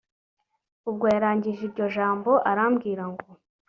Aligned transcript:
ubwo 0.89 1.05
yarangije 1.13 1.61
iryo 1.67 1.85
jambo 1.95 2.31
arambwira 2.49 3.03
ngo 3.11 3.25